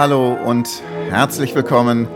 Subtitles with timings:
[0.00, 2.08] Hallo und herzlich willkommen.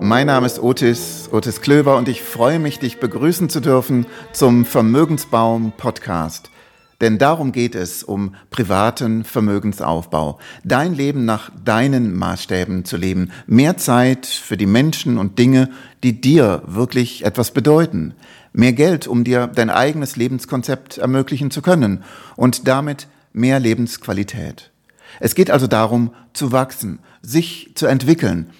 [0.00, 4.64] Mein Name ist Otis, Otis Klöver und ich freue mich, dich begrüßen zu dürfen zum
[4.64, 6.52] Vermögensbaum Podcast.
[7.00, 10.38] Denn darum geht es, um privaten Vermögensaufbau.
[10.62, 13.32] Dein Leben nach deinen Maßstäben zu leben.
[13.48, 15.68] Mehr Zeit für die Menschen und Dinge,
[16.04, 18.14] die dir wirklich etwas bedeuten.
[18.52, 22.04] Mehr Geld, um dir dein eigenes Lebenskonzept ermöglichen zu können.
[22.36, 24.71] Und damit mehr Lebensqualität.
[25.20, 28.50] Es geht also darum, zu wachsen, sich zu entwickeln.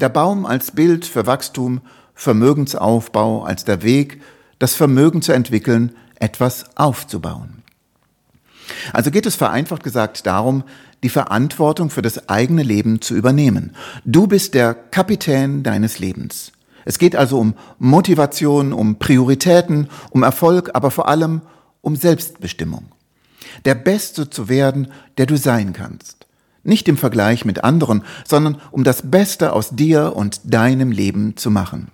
[0.00, 1.80] Der Baum als Bild für Wachstum,
[2.14, 4.20] Vermögensaufbau als der Weg,
[4.58, 7.62] das Vermögen zu entwickeln, etwas aufzubauen.
[8.92, 10.64] Also geht es vereinfacht gesagt darum,
[11.02, 13.74] die Verantwortung für das eigene Leben zu übernehmen.
[14.04, 16.52] Du bist der Kapitän deines Lebens.
[16.84, 21.42] Es geht also um Motivation, um Prioritäten, um Erfolg, aber vor allem
[21.80, 22.86] um Selbstbestimmung
[23.64, 26.26] der Beste zu werden, der du sein kannst.
[26.64, 31.50] Nicht im Vergleich mit anderen, sondern um das Beste aus dir und deinem Leben zu
[31.50, 31.90] machen.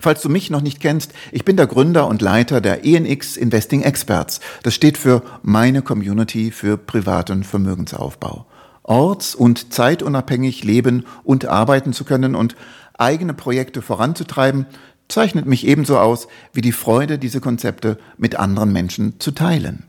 [0.00, 3.82] Falls du mich noch nicht kennst, ich bin der Gründer und Leiter der ENX Investing
[3.82, 4.40] Experts.
[4.62, 8.46] Das steht für meine Community für privaten Vermögensaufbau.
[8.82, 12.54] Orts- und zeitunabhängig leben und arbeiten zu können und
[12.98, 14.66] eigene Projekte voranzutreiben,
[15.08, 19.84] zeichnet mich ebenso aus wie die Freude, diese Konzepte mit anderen Menschen zu teilen.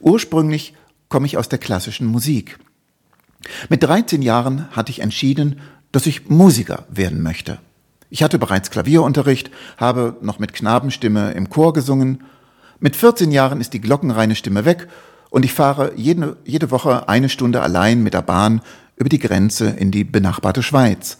[0.00, 0.74] Ursprünglich
[1.08, 2.58] komme ich aus der klassischen Musik.
[3.68, 5.60] Mit 13 Jahren hatte ich entschieden,
[5.92, 7.58] dass ich Musiker werden möchte.
[8.10, 12.24] Ich hatte bereits Klavierunterricht, habe noch mit Knabenstimme im Chor gesungen.
[12.78, 14.88] Mit 14 Jahren ist die glockenreine Stimme weg
[15.30, 18.62] und ich fahre jede, jede Woche eine Stunde allein mit der Bahn
[18.96, 21.18] über die Grenze in die benachbarte Schweiz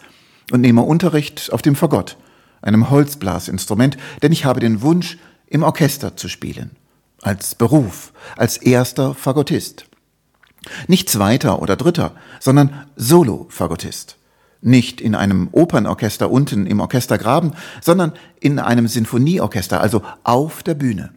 [0.53, 2.17] und nehme Unterricht auf dem Fagott,
[2.61, 6.77] einem Holzblasinstrument, denn ich habe den Wunsch, im Orchester zu spielen
[7.23, 9.87] als Beruf, als erster Fagottist.
[10.89, 14.17] Nicht zweiter oder dritter, sondern Solo-Fagottist.
[14.63, 21.13] Nicht in einem Opernorchester unten im Orchestergraben, sondern in einem Sinfonieorchester, also auf der Bühne.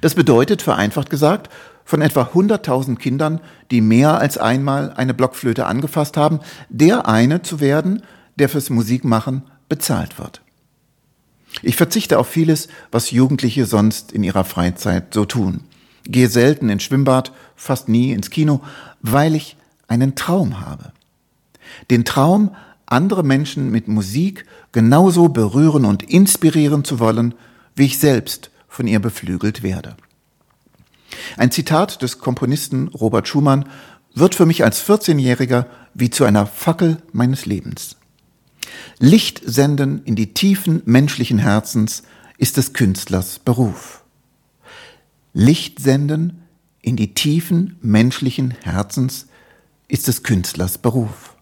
[0.00, 1.48] Das bedeutet, vereinfacht gesagt,
[1.84, 3.40] von etwa 100.000 Kindern,
[3.70, 8.02] die mehr als einmal eine Blockflöte angefasst haben, der eine zu werden,
[8.36, 10.42] der fürs Musikmachen bezahlt wird.
[11.62, 15.62] Ich verzichte auf vieles, was Jugendliche sonst in ihrer Freizeit so tun.
[16.04, 18.60] Gehe selten ins Schwimmbad, fast nie ins Kino,
[19.02, 19.56] weil ich
[19.88, 20.92] einen Traum habe.
[21.90, 22.54] Den Traum,
[22.86, 27.34] andere Menschen mit Musik genauso berühren und inspirieren zu wollen,
[27.74, 29.96] wie ich selbst von ihr beflügelt werde.
[31.36, 33.68] Ein Zitat des Komponisten Robert Schumann
[34.14, 37.96] wird für mich als 14-Jähriger wie zu einer Fackel meines Lebens.
[38.98, 42.02] Licht senden in die Tiefen menschlichen Herzens
[42.38, 44.04] ist des Künstlers Beruf.
[45.32, 46.42] Licht senden
[46.82, 49.26] in die Tiefen menschlichen Herzens
[49.88, 51.36] ist des Künstlers Beruf.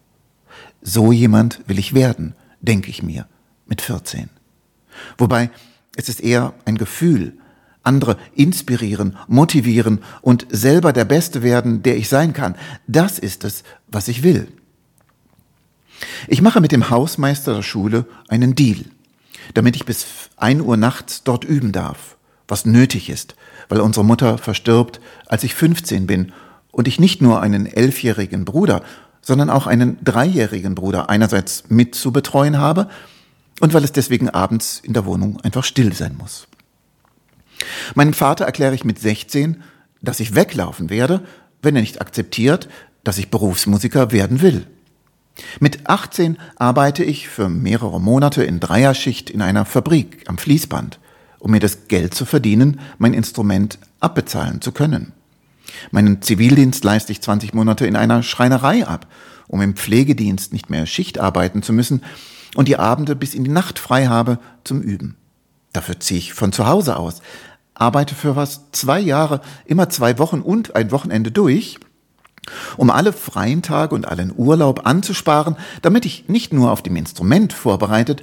[0.82, 3.26] So jemand will ich werden, denke ich mir,
[3.66, 4.30] mit 14.
[5.16, 5.50] Wobei
[5.96, 7.38] es ist eher ein Gefühl,
[7.82, 12.56] andere inspirieren, motivieren und selber der Beste werden, der ich sein kann.
[12.86, 14.48] Das ist es, was ich will.
[16.26, 18.84] Ich mache mit dem Hausmeister der Schule einen Deal,
[19.54, 22.16] damit ich bis ein Uhr nachts dort üben darf,
[22.46, 23.34] was nötig ist,
[23.68, 26.32] weil unsere Mutter verstirbt, als ich 15 bin
[26.70, 28.82] und ich nicht nur einen elfjährigen Bruder,
[29.20, 32.88] sondern auch einen dreijährigen Bruder einerseits mit zu betreuen habe
[33.60, 36.46] und weil es deswegen abends in der Wohnung einfach still sein muss.
[37.94, 39.62] Meinem Vater erkläre ich mit 16,
[40.00, 41.22] dass ich weglaufen werde,
[41.60, 42.68] wenn er nicht akzeptiert,
[43.04, 44.66] dass ich Berufsmusiker werden will.
[45.60, 50.98] Mit 18 arbeite ich für mehrere Monate in Dreierschicht in einer Fabrik am Fließband,
[51.38, 55.12] um mir das Geld zu verdienen, mein Instrument abbezahlen zu können.
[55.90, 59.06] Meinen Zivildienst leiste ich 20 Monate in einer Schreinerei ab,
[59.46, 62.02] um im Pflegedienst nicht mehr Schicht arbeiten zu müssen
[62.54, 65.16] und die Abende bis in die Nacht frei habe zum Üben.
[65.72, 67.20] Dafür ziehe ich von zu Hause aus,
[67.74, 71.78] arbeite für was zwei Jahre, immer zwei Wochen und ein Wochenende durch
[72.76, 77.52] um alle freien Tage und allen Urlaub anzusparen, damit ich nicht nur auf dem Instrument
[77.52, 78.22] vorbereitet,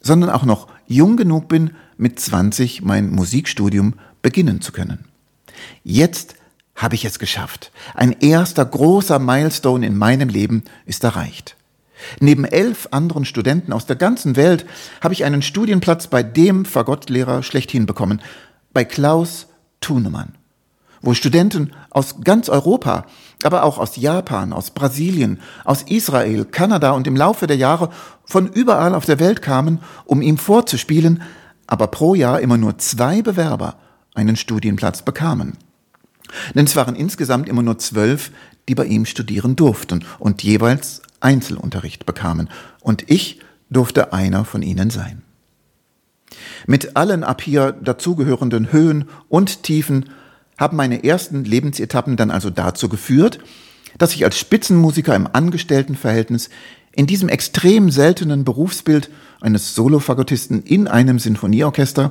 [0.00, 5.04] sondern auch noch jung genug bin, mit 20 mein Musikstudium beginnen zu können.
[5.84, 6.34] Jetzt
[6.74, 7.70] habe ich es geschafft.
[7.94, 11.56] Ein erster großer Milestone in meinem Leben ist erreicht.
[12.18, 14.66] Neben elf anderen Studenten aus der ganzen Welt
[15.00, 18.20] habe ich einen Studienplatz bei dem Fagottlehrer schlechthin bekommen,
[18.72, 19.46] bei Klaus
[19.80, 20.34] Thunemann
[21.02, 23.06] wo Studenten aus ganz Europa,
[23.42, 27.90] aber auch aus Japan, aus Brasilien, aus Israel, Kanada und im Laufe der Jahre
[28.24, 31.22] von überall auf der Welt kamen, um ihm vorzuspielen,
[31.66, 33.76] aber pro Jahr immer nur zwei Bewerber
[34.14, 35.58] einen Studienplatz bekamen.
[36.54, 38.30] Denn es waren insgesamt immer nur zwölf,
[38.68, 42.48] die bei ihm studieren durften und jeweils Einzelunterricht bekamen.
[42.80, 43.40] Und ich
[43.70, 45.22] durfte einer von ihnen sein.
[46.66, 50.10] Mit allen ab hier dazugehörenden Höhen und Tiefen
[50.62, 53.40] haben meine ersten Lebensetappen dann also dazu geführt,
[53.98, 56.50] dass ich als Spitzenmusiker im Angestelltenverhältnis
[56.92, 59.10] in diesem extrem seltenen Berufsbild
[59.40, 62.10] eines Solofagottisten in einem Sinfonieorchester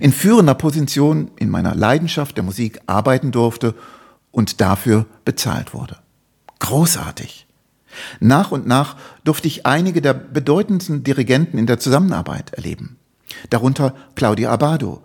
[0.00, 3.74] in führender Position in meiner Leidenschaft der Musik arbeiten durfte
[4.30, 5.98] und dafür bezahlt wurde.
[6.58, 7.46] Großartig.
[8.18, 12.96] Nach und nach durfte ich einige der bedeutendsten Dirigenten in der Zusammenarbeit erleben.
[13.50, 15.02] Darunter Claudia Abado,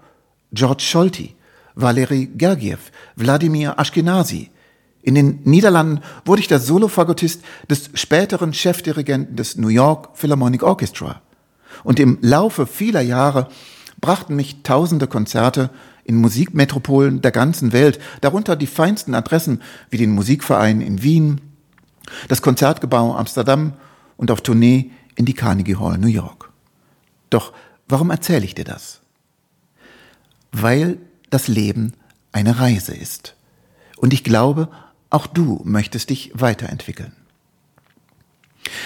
[0.53, 1.35] George Scholti,
[1.77, 4.49] Valery Gergiev, Wladimir Ashkenazi.
[5.01, 11.21] In den Niederlanden wurde ich der Solofagottist des späteren Chefdirigenten des New York Philharmonic Orchestra.
[11.83, 13.47] Und im Laufe vieler Jahre
[14.01, 15.69] brachten mich tausende Konzerte
[16.03, 21.41] in Musikmetropolen der ganzen Welt, darunter die feinsten Adressen wie den Musikverein in Wien,
[22.27, 23.73] das Konzertgebau Amsterdam
[24.15, 26.51] und auf Tournee in die Carnegie Hall New York.
[27.29, 27.53] Doch
[27.87, 29.01] warum erzähle ich dir das?
[30.51, 30.97] Weil
[31.29, 31.93] das Leben
[32.31, 33.35] eine Reise ist.
[33.97, 34.69] Und ich glaube,
[35.09, 37.13] auch du möchtest dich weiterentwickeln.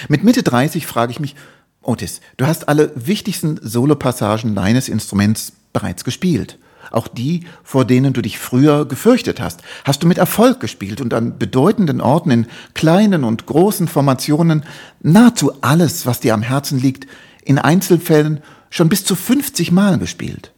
[0.08, 1.36] Mit Mitte 30 frage ich mich,
[1.82, 6.60] Otis, du hast alle wichtigsten Solopassagen deines Instruments bereits gespielt.
[6.92, 11.14] Auch die, vor denen du dich früher gefürchtet hast, hast du mit Erfolg gespielt und
[11.14, 14.66] an bedeutenden Orten in kleinen und großen Formationen
[15.02, 17.08] nahezu alles, was dir am Herzen liegt,
[17.44, 20.52] in Einzelfällen schon bis zu 50 Mal gespielt.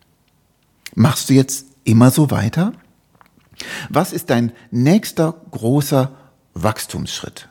[0.96, 2.74] Machst du jetzt immer so weiter?
[3.90, 6.12] Was ist dein nächster großer
[6.54, 7.50] Wachstumsschritt?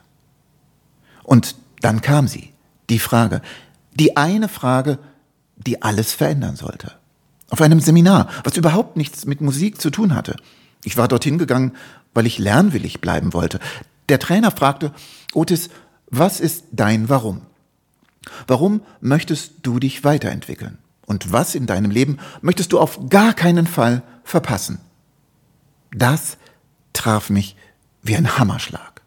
[1.23, 2.53] Und dann kam sie,
[2.89, 3.41] die Frage,
[3.93, 4.99] die eine Frage,
[5.55, 6.93] die alles verändern sollte.
[7.49, 10.35] Auf einem Seminar, was überhaupt nichts mit Musik zu tun hatte.
[10.83, 11.73] Ich war dorthin gegangen,
[12.13, 13.59] weil ich lernwillig bleiben wollte.
[14.09, 14.91] Der Trainer fragte,
[15.33, 15.69] Otis,
[16.09, 17.41] was ist dein Warum?
[18.47, 20.77] Warum möchtest du dich weiterentwickeln?
[21.05, 24.79] Und was in deinem Leben möchtest du auf gar keinen Fall verpassen?
[25.91, 26.37] Das
[26.93, 27.55] traf mich
[28.01, 29.01] wie ein Hammerschlag.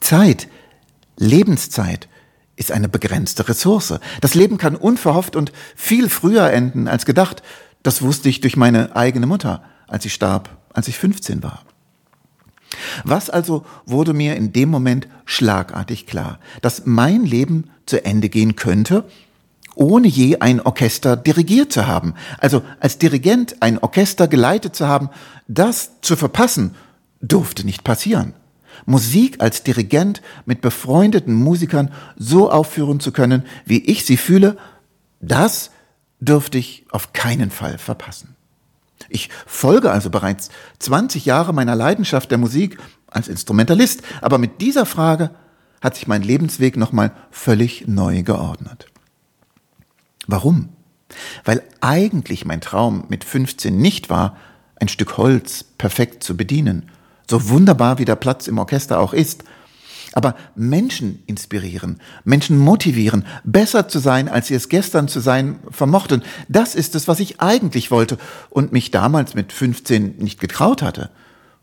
[0.00, 0.48] Zeit,
[1.16, 2.08] Lebenszeit
[2.56, 3.94] ist eine begrenzte Ressource.
[4.20, 7.42] Das Leben kann unverhofft und viel früher enden als gedacht.
[7.82, 11.64] Das wusste ich durch meine eigene Mutter, als sie starb, als ich 15 war.
[13.04, 16.40] Was also wurde mir in dem Moment schlagartig klar?
[16.62, 19.04] Dass mein Leben zu Ende gehen könnte,
[19.76, 22.14] ohne je ein Orchester dirigiert zu haben.
[22.38, 25.10] Also als Dirigent ein Orchester geleitet zu haben,
[25.46, 26.74] das zu verpassen,
[27.20, 28.34] durfte nicht passieren.
[28.84, 34.56] Musik als Dirigent mit befreundeten Musikern so aufführen zu können, wie ich sie fühle,
[35.20, 35.70] das
[36.20, 38.34] dürfte ich auf keinen Fall verpassen.
[39.08, 44.86] Ich folge also bereits 20 Jahre meiner Leidenschaft der Musik als Instrumentalist, aber mit dieser
[44.86, 45.30] Frage
[45.80, 48.86] hat sich mein Lebensweg nochmal völlig neu geordnet.
[50.26, 50.70] Warum?
[51.44, 54.36] Weil eigentlich mein Traum mit 15 nicht war,
[54.76, 56.90] ein Stück Holz perfekt zu bedienen,
[57.28, 59.44] so wunderbar wie der Platz im Orchester auch ist.
[60.12, 66.22] Aber Menschen inspirieren, Menschen motivieren, besser zu sein, als sie es gestern zu sein vermochten,
[66.48, 68.16] das ist es, was ich eigentlich wollte
[68.48, 71.10] und mich damals mit 15 nicht getraut hatte,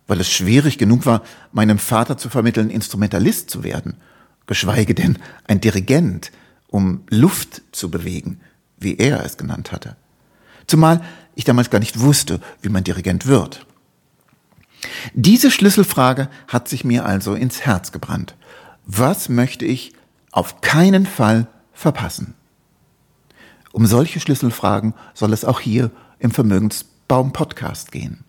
[0.07, 3.97] weil es schwierig genug war, meinem Vater zu vermitteln, Instrumentalist zu werden,
[4.45, 5.17] geschweige denn
[5.47, 6.31] ein Dirigent,
[6.67, 8.39] um Luft zu bewegen,
[8.83, 9.95] wie er es genannt hatte.
[10.67, 11.01] Zumal
[11.35, 13.65] ich damals gar nicht wusste, wie man Dirigent wird.
[15.13, 18.35] Diese Schlüsselfrage hat sich mir also ins Herz gebrannt.
[18.85, 19.93] Was möchte ich
[20.31, 22.33] auf keinen Fall verpassen?
[23.71, 28.23] Um solche Schlüsselfragen soll es auch hier im Vermögensbaum Podcast gehen.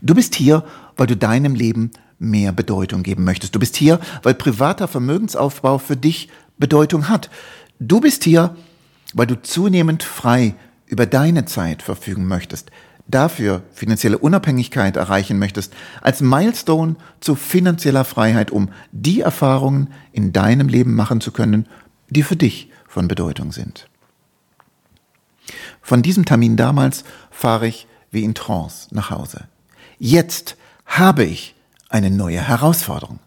[0.00, 0.64] Du bist hier,
[0.96, 3.54] weil du deinem Leben mehr Bedeutung geben möchtest.
[3.54, 7.30] Du bist hier, weil privater Vermögensaufbau für dich Bedeutung hat.
[7.78, 8.56] Du bist hier,
[9.16, 10.54] weil du zunehmend frei
[10.86, 12.70] über deine Zeit verfügen möchtest,
[13.08, 20.68] dafür finanzielle Unabhängigkeit erreichen möchtest, als Milestone zu finanzieller Freiheit, um die Erfahrungen in deinem
[20.68, 21.66] Leben machen zu können,
[22.10, 23.88] die für dich von Bedeutung sind.
[25.80, 29.44] Von diesem Termin damals fahre ich wie in Trance nach Hause.
[29.98, 31.54] Jetzt habe ich
[31.88, 33.20] eine neue Herausforderung.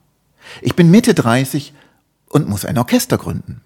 [0.62, 1.74] Ich bin Mitte 30
[2.28, 3.62] und muss ein Orchester gründen.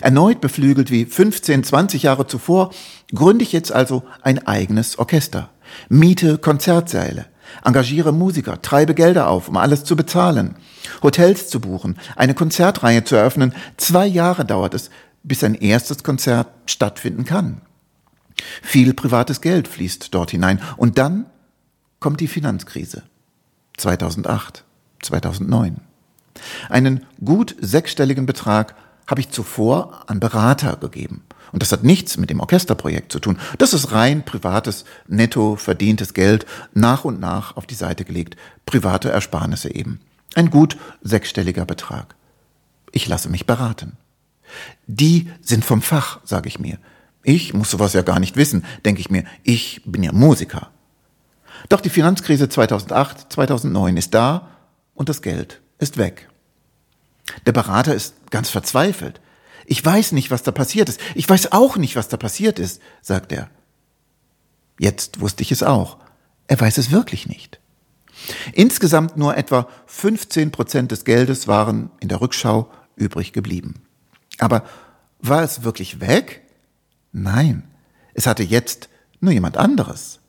[0.00, 2.70] Erneut beflügelt wie 15, 20 Jahre zuvor,
[3.14, 5.50] gründe ich jetzt also ein eigenes Orchester.
[5.88, 7.26] Miete Konzertsäle,
[7.64, 10.56] engagiere Musiker, treibe Gelder auf, um alles zu bezahlen,
[11.02, 13.54] Hotels zu buchen, eine Konzertreihe zu eröffnen.
[13.76, 14.90] Zwei Jahre dauert es,
[15.22, 17.60] bis ein erstes Konzert stattfinden kann.
[18.62, 20.60] Viel privates Geld fließt dort hinein.
[20.76, 21.26] Und dann
[22.00, 23.02] kommt die Finanzkrise.
[23.76, 24.64] 2008,
[25.02, 25.80] 2009.
[26.68, 28.74] Einen gut sechsstelligen Betrag
[29.08, 31.24] habe ich zuvor an Berater gegeben.
[31.50, 33.38] Und das hat nichts mit dem Orchesterprojekt zu tun.
[33.56, 38.36] Das ist rein privates, netto verdientes Geld, nach und nach auf die Seite gelegt.
[38.66, 40.00] Private Ersparnisse eben.
[40.34, 42.14] Ein gut sechsstelliger Betrag.
[42.92, 43.96] Ich lasse mich beraten.
[44.86, 46.78] Die sind vom Fach, sage ich mir.
[47.22, 49.24] Ich muss sowas ja gar nicht wissen, denke ich mir.
[49.42, 50.70] Ich bin ja Musiker.
[51.68, 54.48] Doch die Finanzkrise 2008, 2009 ist da
[54.94, 56.28] und das Geld ist weg.
[57.46, 59.20] Der Berater ist ganz verzweifelt.
[59.66, 61.00] Ich weiß nicht, was da passiert ist.
[61.14, 63.50] Ich weiß auch nicht, was da passiert ist, sagt er.
[64.78, 65.98] Jetzt wusste ich es auch.
[66.46, 67.60] Er weiß es wirklich nicht.
[68.52, 73.74] Insgesamt nur etwa 15 Prozent des Geldes waren in der Rückschau übrig geblieben.
[74.38, 74.64] Aber
[75.20, 76.42] war es wirklich weg?
[77.12, 77.64] Nein,
[78.14, 78.88] es hatte jetzt
[79.20, 80.20] nur jemand anderes.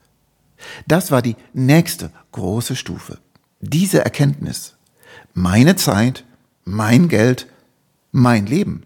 [0.88, 3.20] Das war die nächste große Stufe.
[3.62, 4.76] Diese Erkenntnis.
[5.34, 6.26] Meine Zeit,
[6.70, 7.48] mein Geld,
[8.12, 8.84] mein Leben.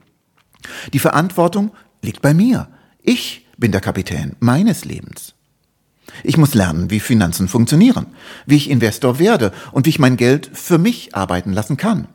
[0.94, 1.72] Die Verantwortung
[2.02, 2.68] liegt bei mir.
[3.02, 5.34] Ich bin der Kapitän meines Lebens.
[6.24, 8.08] Ich muss lernen, wie Finanzen funktionieren,
[8.46, 12.08] wie ich Investor werde und wie ich mein Geld für mich arbeiten lassen kann.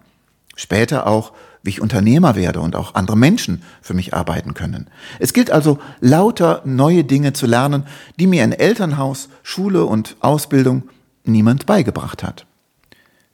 [0.56, 1.32] Später auch,
[1.62, 4.88] wie ich Unternehmer werde und auch andere Menschen für mich arbeiten können.
[5.18, 7.84] Es gilt also, lauter neue Dinge zu lernen,
[8.18, 10.84] die mir in Elternhaus, Schule und Ausbildung
[11.24, 12.47] niemand beigebracht hat.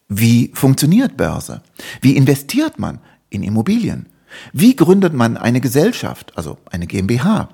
[0.08, 1.62] Wie funktioniert Börse?
[2.00, 4.06] Wie investiert man in Immobilien?
[4.52, 7.48] Wie gründet man eine Gesellschaft, also eine GmbH?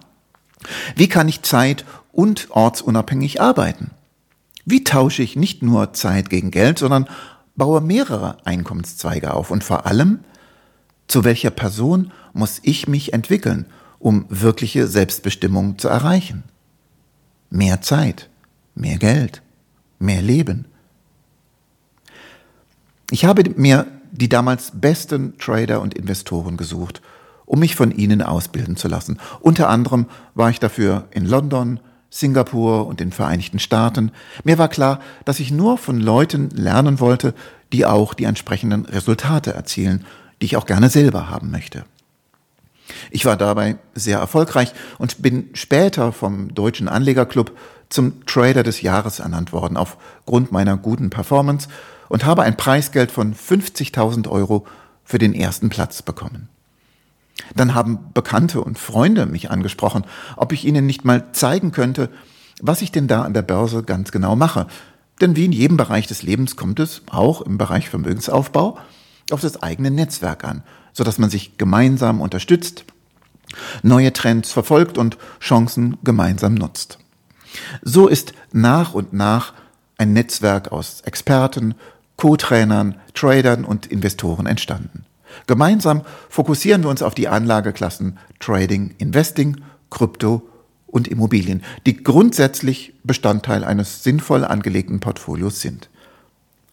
[0.97, 3.92] Wie kann ich zeit- und ortsunabhängig arbeiten?
[4.64, 7.09] Wie tausche ich nicht nur Zeit gegen Geld, sondern
[7.57, 9.50] baue mehrere Einkommenszweige auf?
[9.50, 10.21] Und vor allem,
[11.09, 13.66] zu welcher Person muss ich mich entwickeln,
[13.99, 16.45] um wirkliche Selbstbestimmung zu erreichen?
[17.50, 18.28] Mehr Zeit,
[18.75, 19.42] mehr Geld,
[19.99, 20.66] mehr Leben.
[23.11, 27.02] Ich habe mir die damals besten Trader und Investoren gesucht,
[27.45, 29.19] um mich von ihnen ausbilden zu lassen.
[29.40, 34.12] Unter anderem war ich dafür in London, Singapur und den Vereinigten Staaten.
[34.45, 37.35] Mir war klar, dass ich nur von Leuten lernen wollte,
[37.73, 40.05] die auch die entsprechenden Resultate erzielen,
[40.40, 41.85] die ich auch gerne selber haben möchte.
[43.11, 47.57] Ich war dabei sehr erfolgreich und bin später vom Deutschen Anlegerclub
[47.88, 51.69] zum Trader des Jahres ernannt worden aufgrund meiner guten Performance
[52.11, 54.67] und habe ein Preisgeld von 50.000 Euro
[55.05, 56.49] für den ersten Platz bekommen.
[57.57, 60.05] Dann haben Bekannte und Freunde mich angesprochen,
[60.37, 62.11] ob ich ihnen nicht mal zeigen könnte,
[62.61, 64.67] was ich denn da an der Börse ganz genau mache.
[65.21, 68.79] Denn wie in jedem Bereich des Lebens kommt es, auch im Bereich Vermögensaufbau,
[69.31, 72.85] auf das eigene Netzwerk an, sodass man sich gemeinsam unterstützt,
[73.83, 76.99] neue Trends verfolgt und Chancen gemeinsam nutzt.
[77.83, 79.55] So ist nach und nach
[79.97, 81.75] ein Netzwerk aus Experten,
[82.20, 85.06] Co-Trainern, Tradern und Investoren entstanden.
[85.46, 90.46] Gemeinsam fokussieren wir uns auf die Anlageklassen Trading, Investing, Krypto
[90.86, 95.88] und Immobilien, die grundsätzlich Bestandteil eines sinnvoll angelegten Portfolios sind.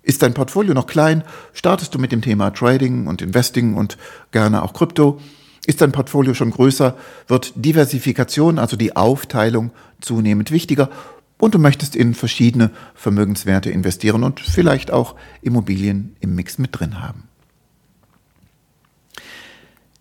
[0.04, 1.24] Ist dein Portfolio noch klein,
[1.54, 3.98] startest du mit dem Thema Trading und Investing und
[4.32, 5.22] gerne auch Krypto.
[5.66, 6.98] Ist dein Portfolio schon größer,
[7.30, 10.90] wird Diversifikation, also die Aufteilung, zunehmend wichtiger
[11.38, 17.02] und du möchtest in verschiedene Vermögenswerte investieren und vielleicht auch Immobilien im Mix mit drin
[17.02, 17.24] haben.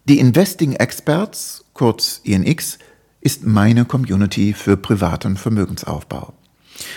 [0.09, 2.79] Die Investing Experts, kurz INX,
[3.21, 6.33] ist meine Community für privaten Vermögensaufbau.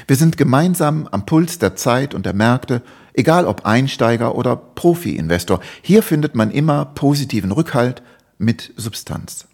[0.08, 5.60] Wir sind gemeinsam am Puls der Zeit und der Märkte, egal ob Einsteiger oder Profi-Investor.
[5.82, 8.04] Hier findet man immer positiven Rückhalt
[8.38, 9.48] mit Substanz.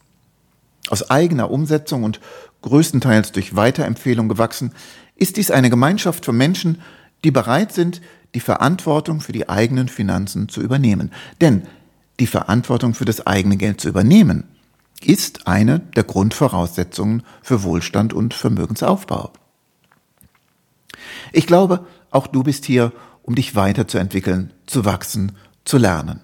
[0.89, 2.19] Aus eigener Umsetzung und
[2.65, 4.71] größtenteils durch Weiterempfehlung gewachsen,
[5.15, 6.81] ist dies eine Gemeinschaft von Menschen,
[7.23, 8.01] die bereit sind,
[8.33, 11.11] die Verantwortung für die eigenen Finanzen zu übernehmen.
[11.39, 11.63] Denn
[12.19, 14.43] die Verantwortung für das eigene Geld zu übernehmen,
[15.01, 19.31] ist eine der Grundvoraussetzungen für Wohlstand und Vermögensaufbau.
[21.31, 22.91] Ich glaube, auch du bist hier,
[23.23, 25.33] um dich weiterzuentwickeln, zu wachsen,
[25.65, 26.21] zu lernen,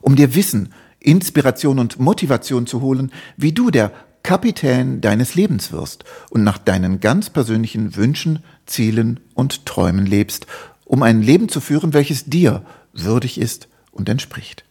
[0.00, 3.92] um dir Wissen, Inspiration und Motivation zu holen, wie du der
[4.26, 10.48] Kapitän deines Lebens wirst und nach deinen ganz persönlichen Wünschen, Zielen und Träumen lebst,
[10.84, 14.64] um ein Leben zu führen, welches dir würdig ist und entspricht.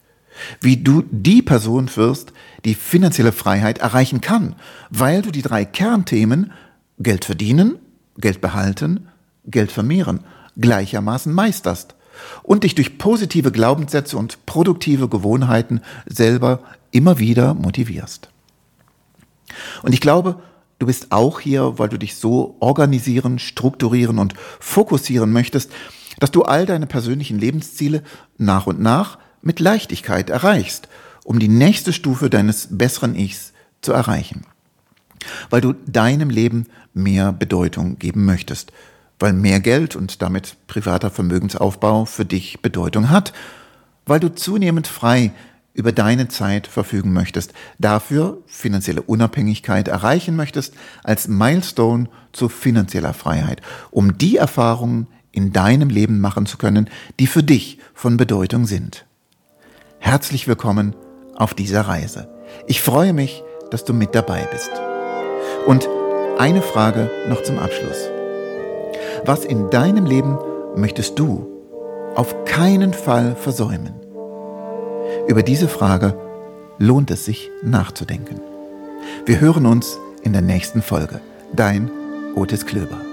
[0.60, 2.34] Wie du die Person wirst,
[2.66, 4.56] die finanzielle Freiheit erreichen kann,
[4.90, 6.52] weil du die drei Kernthemen
[7.00, 7.76] Geld verdienen,
[8.18, 9.08] Geld behalten,
[9.46, 10.20] Geld vermehren
[10.58, 11.96] gleichermaßen meisterst
[12.44, 16.60] und dich durch positive Glaubenssätze und produktive Gewohnheiten selber
[16.92, 18.30] immer wieder motivierst.
[19.84, 20.42] Und ich glaube,
[20.80, 25.72] du bist auch hier, weil du dich so organisieren, strukturieren und fokussieren möchtest,
[26.20, 28.04] dass du all deine persönlichen Lebensziele
[28.38, 30.88] nach und nach mit Leichtigkeit erreichst,
[31.24, 34.46] um die nächste Stufe deines besseren Ichs zu erreichen.
[35.50, 38.72] Weil du deinem Leben mehr Bedeutung geben möchtest,
[39.20, 43.34] weil mehr Geld und damit privater Vermögensaufbau für dich Bedeutung hat,
[44.06, 45.32] weil du zunehmend frei
[45.76, 53.62] über deine Zeit verfügen möchtest, dafür finanzielle Unabhängigkeit erreichen möchtest als Milestone zu finanzieller Freiheit,
[53.92, 56.90] um die Erfahrungen in deinem Leben machen zu können,
[57.20, 59.06] die für dich von Bedeutung sind.
[60.00, 60.96] Herzlich willkommen
[61.36, 62.30] auf dieser Reise.
[62.68, 64.72] Ich freue mich, dass du mit dabei bist.
[65.68, 65.90] Und
[66.38, 68.10] eine Frage noch zum Abschluss.
[69.26, 70.38] Was in deinem Leben
[70.76, 71.48] möchtest du
[72.16, 74.05] auf keinen Fall versäumen?
[75.28, 76.18] Über diese Frage
[76.78, 78.40] lohnt es sich nachzudenken.
[79.26, 81.22] Wir hören uns in der nächsten Folge.
[81.54, 81.90] Dein
[82.36, 83.05] Otis Klöber.